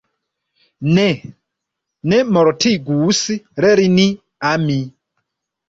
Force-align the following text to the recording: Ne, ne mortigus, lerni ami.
Ne, 0.97 1.03
ne 2.13 2.19
mortigus, 2.39 3.21
lerni 3.67 4.09
ami. 4.55 4.83